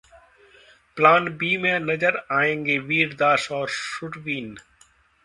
'plan 0.97 1.27
B' 1.37 1.57
में 1.57 1.79
नजर 1.81 2.17
आएंगे 2.31 2.77
वीर 2.87 3.13
दास 3.15 3.47
और 3.51 3.69
सुरवीन 3.71 4.57